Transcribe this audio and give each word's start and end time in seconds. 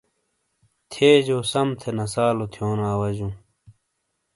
تھیے 0.91 1.11
جو 1.27 1.37
سم 1.51 1.67
تھے 1.79 1.89
نسالو 1.97 2.45
تھیونو 2.53 2.85
اواجوں۔ 2.93 3.33